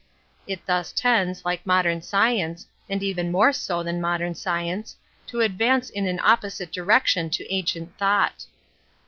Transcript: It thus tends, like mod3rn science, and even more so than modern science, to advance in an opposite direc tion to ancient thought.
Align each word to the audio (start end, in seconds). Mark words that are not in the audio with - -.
It 0.47 0.65
thus 0.65 0.91
tends, 0.91 1.45
like 1.45 1.63
mod3rn 1.63 2.03
science, 2.03 2.65
and 2.89 3.03
even 3.03 3.31
more 3.31 3.53
so 3.53 3.83
than 3.83 4.01
modern 4.01 4.33
science, 4.33 4.95
to 5.27 5.41
advance 5.41 5.91
in 5.91 6.07
an 6.07 6.19
opposite 6.23 6.71
direc 6.71 7.05
tion 7.05 7.29
to 7.29 7.53
ancient 7.53 7.95
thought. 7.99 8.47